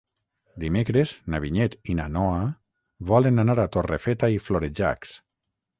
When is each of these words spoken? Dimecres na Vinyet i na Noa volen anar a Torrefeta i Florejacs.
Dimecres 0.61 1.11
na 1.33 1.41
Vinyet 1.43 1.77
i 1.93 1.97
na 2.01 2.07
Noa 2.15 2.41
volen 3.13 3.45
anar 3.45 3.59
a 3.67 3.71
Torrefeta 3.77 4.33
i 4.39 4.45
Florejacs. 4.49 5.17